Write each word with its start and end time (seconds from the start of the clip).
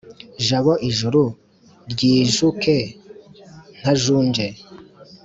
Jabo 0.45 0.73
ijuru 0.89 1.21
ryijuke 1.91 2.75
ntajunje 3.79 4.47